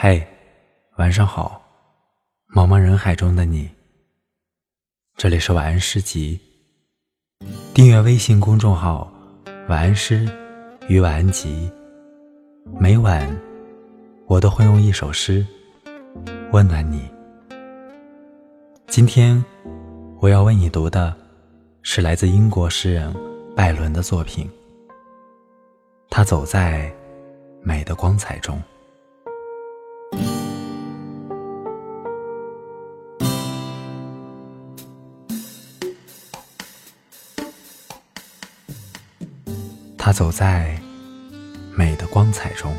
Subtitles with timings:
[0.00, 0.24] 嘿，
[0.96, 1.60] 晚上好，
[2.54, 3.68] 茫茫人海中的你。
[5.16, 6.38] 这里是晚安诗集，
[7.74, 9.12] 订阅微信公众号
[9.68, 10.24] “晚安诗
[10.86, 11.68] 与晚安集”，
[12.78, 13.28] 每晚
[14.28, 15.44] 我都会用一首诗
[16.52, 17.10] 温暖你。
[18.86, 19.44] 今天
[20.20, 21.12] 我要为你读的
[21.82, 23.12] 是来自英国诗人
[23.56, 24.48] 拜伦的作品。
[26.08, 26.88] 他走在
[27.62, 28.62] 美的光彩中。
[40.08, 40.74] 他走在
[41.76, 42.74] 美的光彩中，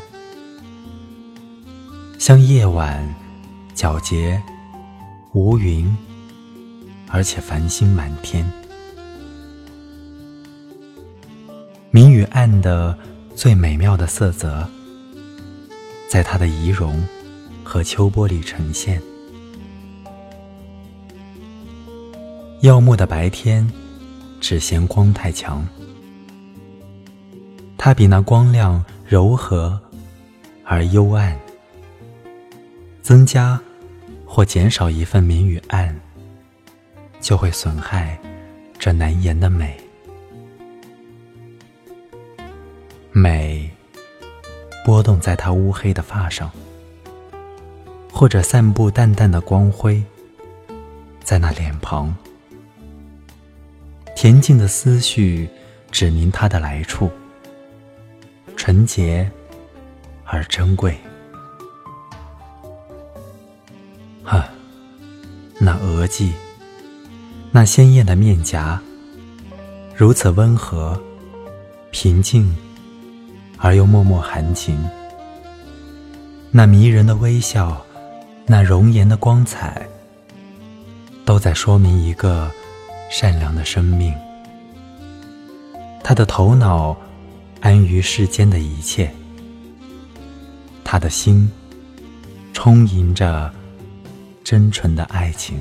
[2.18, 3.08] 像夜晚
[3.72, 4.42] 皎洁
[5.32, 5.96] 无云，
[7.06, 8.44] 而且繁星满天。
[11.92, 12.98] 明与暗的
[13.36, 14.68] 最美妙的色泽，
[16.08, 17.00] 在他的仪容
[17.62, 19.00] 和秋波里呈现。
[22.62, 23.72] 耀目的白天，
[24.40, 25.64] 只嫌光太强。
[27.82, 29.80] 它比那光亮柔和
[30.64, 31.34] 而幽暗，
[33.00, 33.58] 增加
[34.26, 35.98] 或减少一份明与暗，
[37.22, 38.18] 就会损害
[38.78, 39.80] 这难言的美。
[43.12, 43.70] 美
[44.84, 46.50] 波动在它乌黑的发上，
[48.12, 50.04] 或者散布淡淡的光辉，
[51.24, 52.14] 在那脸庞。
[54.14, 55.48] 恬静的思绪
[55.90, 57.10] 指明它的来处。
[58.62, 59.26] 纯洁
[60.26, 60.94] 而珍贵。
[64.22, 64.44] 呵，
[65.58, 66.34] 那额际，
[67.50, 68.78] 那鲜艳的面颊，
[69.96, 71.02] 如此温和、
[71.90, 72.54] 平静，
[73.56, 74.78] 而又脉脉含情。
[76.50, 77.82] 那迷人的微笑，
[78.44, 79.88] 那容颜的光彩，
[81.24, 82.50] 都在说明一个
[83.10, 84.14] 善良的生命。
[86.04, 86.94] 他的头脑。
[87.60, 89.12] 安于世间的一切，
[90.82, 91.48] 他的心
[92.52, 93.52] 充盈着
[94.42, 95.58] 真纯的爱情。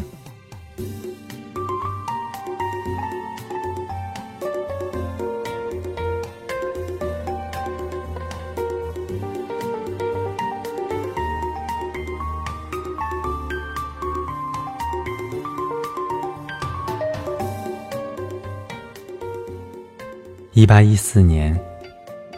[20.54, 21.69] 一八一四年。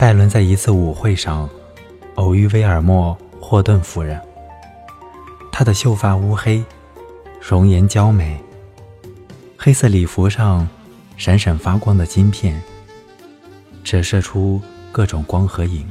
[0.01, 1.47] 拜伦在一次舞会上
[2.16, 4.19] 偶遇威尔莫·霍顿夫人。
[5.51, 6.66] 她的秀发乌黑，
[7.39, 8.44] 容颜娇美，
[9.56, 10.67] 黑色礼服上
[11.17, 12.59] 闪闪发光的金片
[13.84, 14.59] 折射出
[14.91, 15.88] 各种光和影，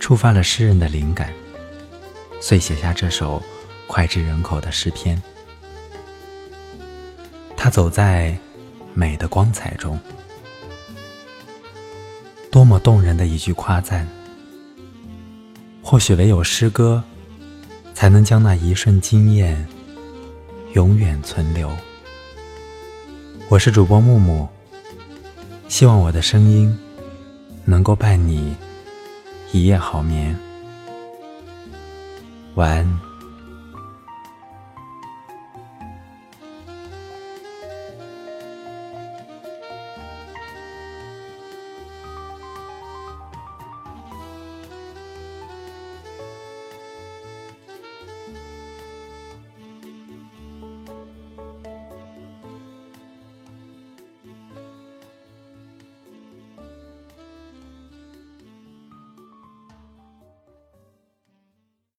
[0.00, 1.30] 触发了诗人的灵感，
[2.40, 3.42] 遂写下这首
[3.86, 5.22] 脍炙人口的诗篇。
[7.58, 8.34] 他走在
[8.94, 10.00] 美的光彩中。
[12.54, 14.06] 多么动人的一句夸赞！
[15.82, 17.02] 或许唯有诗歌，
[17.94, 19.66] 才能将那一瞬惊艳
[20.74, 21.68] 永远存留。
[23.48, 24.46] 我是主播木木，
[25.66, 26.72] 希望我的声音
[27.64, 28.54] 能够伴你
[29.50, 30.38] 一夜好眠。
[32.54, 33.13] 晚安。